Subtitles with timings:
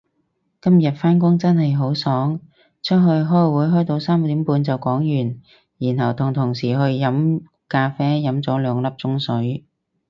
[0.59, 2.39] 今日返工真係好爽，
[2.81, 5.39] 出去開會開到三點半就講完，
[5.77, 9.63] 然後同同事去咗飲咖啡吹咗兩粒鐘水